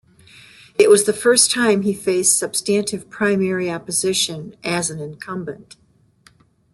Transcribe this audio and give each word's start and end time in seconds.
It 0.79 0.89
was 0.89 1.03
the 1.03 1.13
first 1.13 1.51
time 1.51 1.83
he 1.83 1.93
faced 1.93 2.35
substantive 2.35 3.07
primary 3.11 3.69
opposition 3.69 4.55
as 4.63 4.89
an 4.89 4.99
incumbent. 4.99 5.75